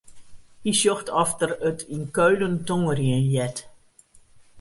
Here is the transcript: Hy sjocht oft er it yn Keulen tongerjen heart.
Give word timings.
Hy 0.63 0.71
sjocht 0.79 1.07
oft 1.21 1.39
er 1.45 1.53
it 1.69 1.79
yn 1.93 2.03
Keulen 2.17 2.55
tongerjen 2.67 3.25
heart. 3.33 3.57